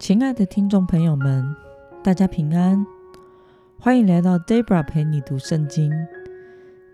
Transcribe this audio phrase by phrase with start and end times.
[0.00, 1.54] 亲爱的听众朋友们，
[2.02, 2.86] 大家平安，
[3.78, 5.92] 欢迎来到 Debra 陪你读圣经。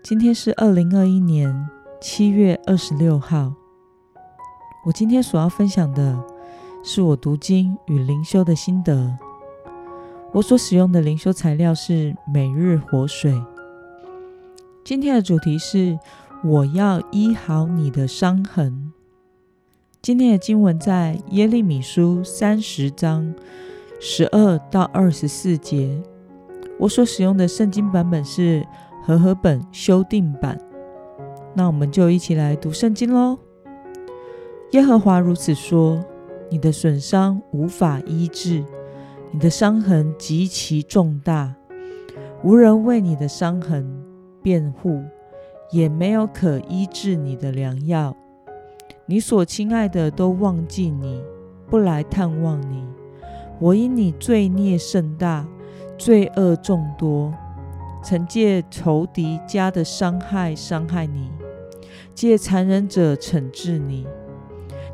[0.03, 1.69] 今天是二零二一年
[2.01, 3.53] 七月二十六号。
[4.85, 6.21] 我今天所要分享的
[6.83, 9.17] 是我读经与灵修的心得。
[10.33, 13.41] 我所使用的灵修材料是每日活水。
[14.83, 15.97] 今天的主题是
[16.43, 18.86] 我要医好你的伤痕。
[20.07, 23.35] 今天的经文在耶利米书三十章
[23.99, 26.01] 十二到二十四节。
[26.79, 28.65] 我所使用的圣经版本是
[29.03, 30.57] 和合本修订版。
[31.53, 33.37] 那我们就一起来读圣经喽。
[34.71, 36.01] 耶和华如此说：
[36.49, 38.63] 你的损伤无法医治，
[39.33, 41.53] 你的伤痕极其重大，
[42.45, 43.85] 无人为你的伤痕
[44.41, 45.03] 辩护，
[45.69, 48.15] 也没有可医治你的良药。
[49.09, 51.21] 你所亲爱的都忘记你，
[51.69, 52.85] 不来探望你。
[53.57, 55.47] 我因你罪孽甚大，
[55.97, 57.33] 罪恶众多，
[58.03, 61.31] 曾借仇敌家的伤害伤害你，
[62.13, 64.05] 借残忍者惩治你。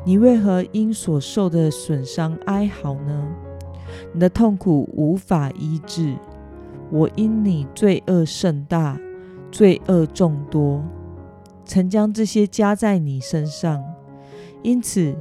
[0.04, 3.26] 你为何因所受的损伤哀嚎呢？
[4.12, 6.14] 你的痛苦无法医治。
[6.90, 8.96] 我因你罪恶甚大，
[9.50, 10.84] 罪恶众多，
[11.64, 13.82] 曾将这些加在你身上。
[14.64, 15.14] 因此，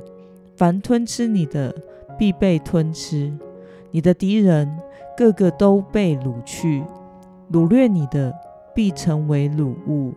[0.55, 1.75] 凡吞吃你的，
[2.17, 3.29] 必被吞吃；
[3.91, 4.79] 你的敌人
[5.17, 6.81] 个个都被掳去；
[7.51, 8.33] 掳掠你的，
[8.73, 10.13] 必成为掳物。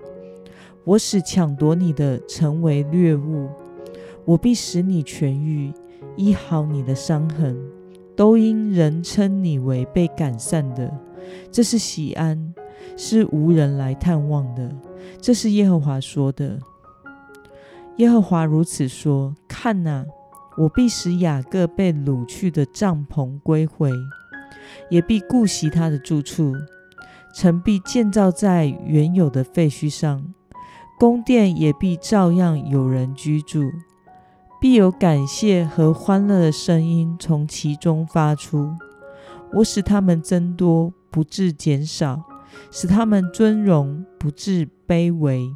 [0.84, 3.48] 我使抢夺你的成为掠物。
[4.24, 5.72] 我必使你痊愈，
[6.14, 7.56] 医好你的伤痕。
[8.14, 10.90] 都因人称你为被赶散的，
[11.50, 12.54] 这是喜安，
[12.96, 14.70] 是无人来探望的。
[15.20, 16.58] 这是耶和华说的。
[17.96, 20.04] 耶和华如此说：“看哪，
[20.58, 23.90] 我必使雅各被掳去的帐篷归回，
[24.90, 26.54] 也必顾惜他的住处。
[27.34, 30.34] 城必建造在原有的废墟上，
[30.98, 33.70] 宫殿也必照样有人居住，
[34.60, 38.74] 必有感谢和欢乐的声音从其中发出。
[39.54, 42.20] 我使他们增多，不致减少；
[42.70, 45.50] 使他们尊荣，不致卑微。”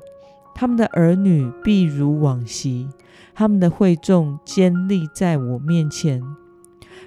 [0.54, 2.88] 他们的儿女必如往昔，
[3.34, 6.22] 他们的会众坚立在我面前。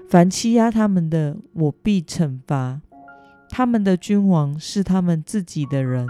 [0.10, 2.82] 凡欺压他们的，我必惩罚；
[3.50, 6.08] 他们的君王是他们自己的人，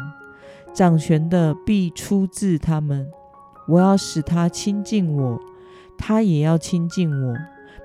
[0.74, 3.08] 掌权的必出自他们。
[3.68, 5.40] 我要使他亲近我，
[5.98, 7.36] 他也要亲近我。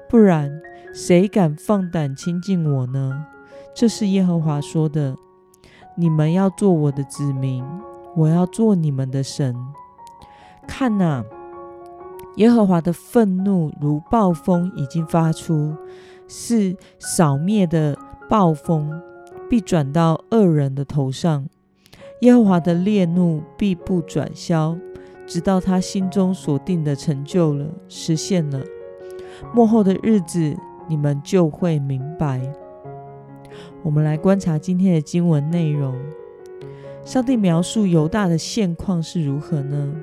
[0.09, 0.61] 不然，
[0.93, 3.27] 谁敢放胆亲近我呢？
[3.75, 5.17] 这是耶和华说的。
[5.97, 7.65] 你们要做我的子民。
[8.19, 9.55] 我要做你们的神。
[10.67, 11.25] 看哪，
[12.35, 15.77] 耶和华的愤怒如暴风已经发出，
[16.27, 17.97] 是扫灭的
[18.29, 19.01] 暴风，
[19.49, 21.47] 必转到恶人的头上。
[22.23, 24.77] 耶和华的烈怒必不转消，
[25.25, 28.61] 直到他心中所定的成就了，实现了。
[29.55, 30.57] 幕后的日子，
[30.89, 32.43] 你们就会明白。
[33.85, 35.97] 我们来观察今天的经文内容。
[37.05, 39.95] 上帝描述犹大的现况是如何呢？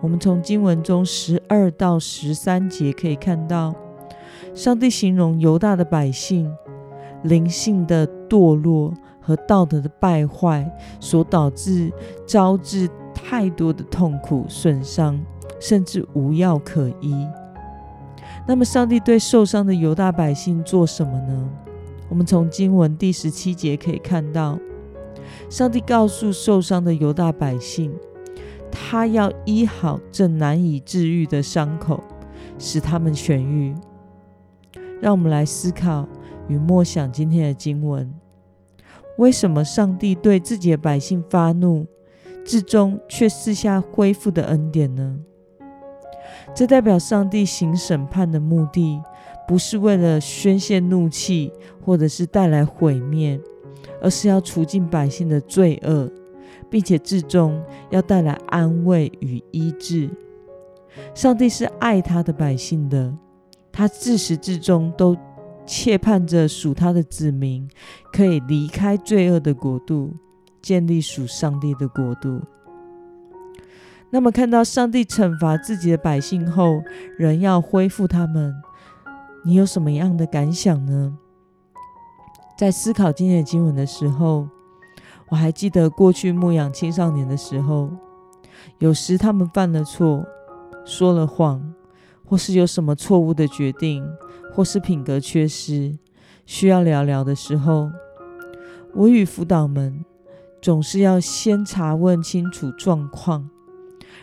[0.00, 3.74] 我们从经文中十二到十三节可以看到，
[4.54, 6.50] 上帝形容犹大的百姓
[7.22, 10.68] 灵性的堕落和道德的败坏，
[10.98, 11.92] 所导致
[12.26, 15.20] 招致太多的痛苦损伤，
[15.60, 17.14] 甚至无药可医。
[18.46, 21.50] 那么，上帝对受伤的犹大百姓做什么呢？
[22.08, 24.58] 我们从经文第十七节可以看到。
[25.48, 27.92] 上帝告诉受伤的犹大百姓，
[28.70, 32.02] 他要医好这难以治愈的伤口，
[32.58, 33.74] 使他们痊愈。
[35.00, 36.08] 让我们来思考
[36.48, 38.12] 与默想今天的经文：
[39.18, 41.86] 为什么上帝对自己的百姓发怒，
[42.44, 45.18] 至终却赐下恢复的恩典呢？
[46.54, 49.00] 这代表上帝行审判的目的，
[49.46, 51.52] 不是为了宣泄怒气，
[51.84, 53.40] 或者是带来毁灭。
[54.00, 56.10] 而是要除尽百姓的罪恶，
[56.70, 60.10] 并且至终要带来安慰与医治。
[61.14, 63.12] 上帝是爱他的百姓的，
[63.72, 65.16] 他自始至终都
[65.64, 67.68] 切盼着属他的子民
[68.12, 70.14] 可以离开罪恶的国度，
[70.60, 72.40] 建立属上帝的国度。
[74.10, 76.82] 那么，看到上帝惩罚自己的百姓后，
[77.16, 78.54] 仍要恢复他们，
[79.42, 81.16] 你有什么样的感想呢？
[82.62, 84.48] 在思考今天的经文的时候，
[85.30, 87.90] 我还记得过去牧养青少年的时候，
[88.78, 90.24] 有时他们犯了错，
[90.84, 91.74] 说了谎，
[92.24, 94.08] 或是有什么错误的决定，
[94.52, 95.98] 或是品格缺失，
[96.46, 97.90] 需要聊聊的时候，
[98.94, 100.04] 我与辅导们
[100.60, 103.50] 总是要先查问清楚状况，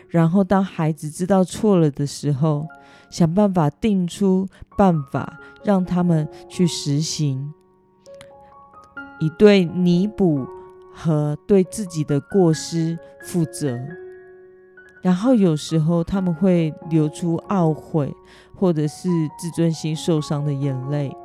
[0.08, 2.66] 然后当孩子知道错了的时候，
[3.10, 4.48] 想办法定出
[4.78, 7.52] 办法，让他们去实行，
[9.20, 10.46] 以对弥补
[10.92, 13.78] 和对自己的过失负责。
[15.02, 18.14] 然后有时候他们会流出懊悔，
[18.54, 19.08] 或者是
[19.38, 21.16] 自尊心受伤的眼泪。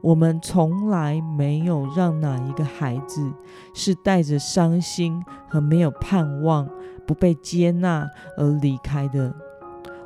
[0.00, 3.32] 我们从来没有让哪一个孩子
[3.72, 6.68] 是带着伤心和没有盼望、
[7.06, 8.06] 不被接纳
[8.36, 9.34] 而离开的。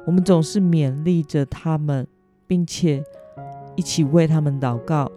[0.06, 2.06] 我们总是勉励着他们，
[2.46, 3.02] 并且
[3.74, 5.10] 一起为他们祷告，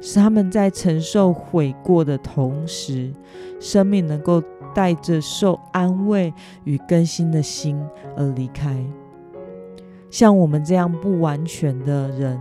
[0.00, 3.12] 使他们在承受悔过的同时，
[3.60, 4.42] 生命能够。
[4.74, 6.30] 带着受安慰
[6.64, 7.82] 与更新的心
[8.14, 8.76] 而离开。
[10.10, 12.38] 像我们这样不完全的人，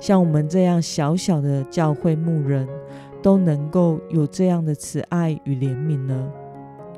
[0.00, 2.68] 像我们这样小小的教会牧人，
[3.22, 6.28] 都能够有这样的慈爱与怜悯呢？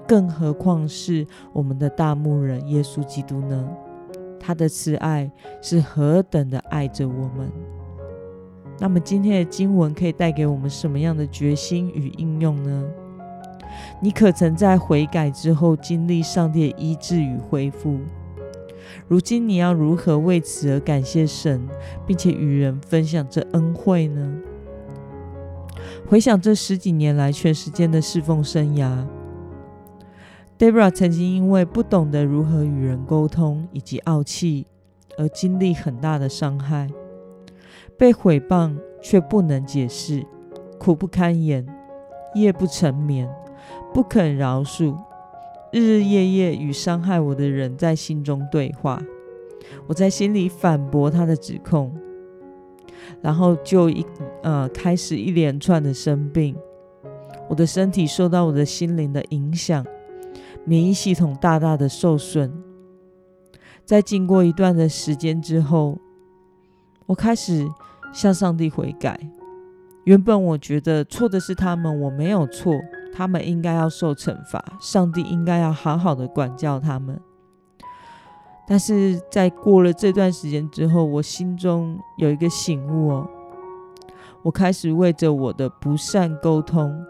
[0.06, 3.68] 更何况是我们的大牧人耶稣基督呢？
[4.40, 5.30] 他的慈爱
[5.60, 7.52] 是何等的爱着我们。
[8.78, 12.84] 那么今天的经文可以带给我们什么样的决心与应用呢？
[14.00, 17.98] 你可曾在悔改之后经历上帝的医治与恢复？
[19.06, 21.66] 如今你要如何为此而感谢神，
[22.06, 24.36] 并且与人分享这恩惠呢？
[26.06, 29.04] 回想这十几年来全时间的侍奉生涯
[30.58, 34.66] ，Debra 曾经因为不懂得如何与人沟通以及傲气
[35.18, 36.88] 而经历很大的伤害，
[37.98, 40.24] 被毁谤却不能解释，
[40.78, 41.66] 苦不堪言，
[42.34, 43.28] 夜不成眠。
[43.92, 44.96] 不肯饶恕，
[45.72, 49.02] 日日夜夜与伤害我的人在心中对话。
[49.86, 51.92] 我在心里反驳他的指控，
[53.20, 54.06] 然后就一
[54.42, 56.54] 呃开始一连串的生病。
[57.48, 59.84] 我的身体受到我的心灵的影响，
[60.64, 62.52] 免疫系统大大的受损。
[63.84, 65.98] 在经过一段的时间之后，
[67.06, 67.66] 我开始
[68.12, 69.18] 向上帝悔改。
[70.04, 72.74] 原本我觉得错的是他们，我没有错。
[73.14, 77.20] 他们应该要受惩罚，上帝应该要好好的管教他们。
[78.66, 83.28] 但是在过了这段时间之后，我心中有一个醒悟哦，
[84.42, 87.04] 我开始为着我的不善沟通，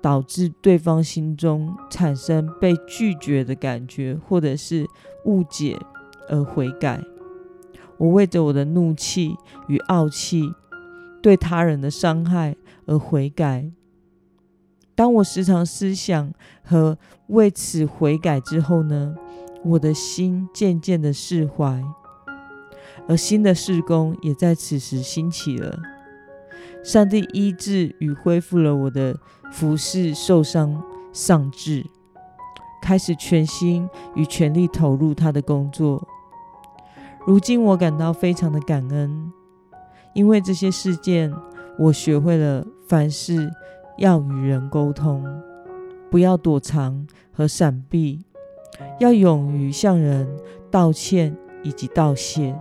[0.00, 4.86] 导致对方心中产生被拒绝的感觉，或者是
[5.24, 5.78] 误解
[6.28, 7.00] 而悔改。
[7.98, 9.36] 我为着我的怒气
[9.66, 10.54] 与傲气，
[11.22, 12.56] 对他人的伤害
[12.86, 13.70] 而悔改。
[14.94, 16.32] 当我时常思想
[16.64, 16.98] 和
[17.28, 19.14] 为此悔改之后呢，
[19.64, 21.84] 我的心渐渐的释怀，
[23.06, 25.78] 而新的事工也在此时兴起了。
[26.84, 29.18] 上帝医治与恢复了我的
[29.52, 31.84] 服侍受伤丧志，
[32.80, 36.06] 开始全心与全力投入他的工作。
[37.28, 39.30] 如今我感到非常的感恩，
[40.14, 41.30] 因为这些事件，
[41.78, 43.50] 我学会了凡事。
[43.98, 45.22] 要与人沟通，
[46.08, 48.24] 不要躲藏和闪避，
[48.98, 50.26] 要勇于向人
[50.70, 52.58] 道歉以及道谢。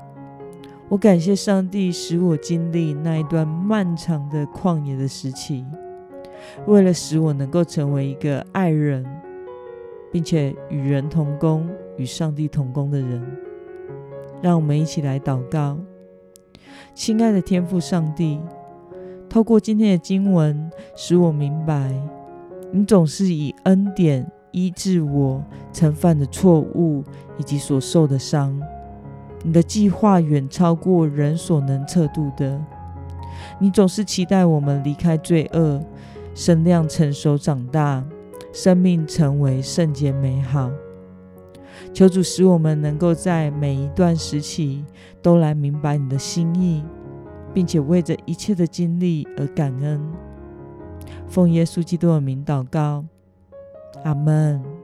[0.90, 5.64] 我感谢上帝使我经历那一段漫长的旷野的时期，
[6.66, 9.06] 为了使我能够成为一个爱人，
[10.12, 13.47] 并且与人同工、与上帝同工的人。
[14.42, 15.78] 让我们一起来祷告，
[16.94, 18.40] 亲爱的天父上帝。
[19.30, 21.94] 透过今天的经文，使我明白，
[22.72, 27.04] 你总是以恩典医治我曾犯的错误
[27.38, 28.58] 以及所受的伤。
[29.44, 32.60] 你的计划远超过人所能测度的。
[33.60, 35.82] 你总是期待我们离开罪恶，
[36.34, 38.04] 身量成熟长大，
[38.54, 40.72] 生命成为圣洁美好。
[41.98, 44.86] 求主使我们能够在每一段时期
[45.20, 46.84] 都来明白你的心意。
[47.56, 50.00] 并且为着一切的经历而感恩，
[51.28, 53.04] 奉耶稣基督的名祷告，
[54.04, 54.77] 阿门。